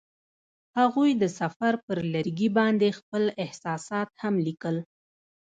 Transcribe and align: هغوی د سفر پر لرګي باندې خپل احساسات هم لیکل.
هغوی 0.79 1.09
د 1.21 1.23
سفر 1.39 1.73
پر 1.85 1.97
لرګي 2.13 2.49
باندې 2.57 2.87
خپل 2.99 3.23
احساسات 3.43 4.09
هم 4.21 4.35
لیکل. 4.47 4.75